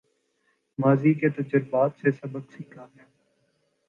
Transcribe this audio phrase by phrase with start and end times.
[0.79, 3.03] ماضی کے تجربات سے سبق سیکھا ہے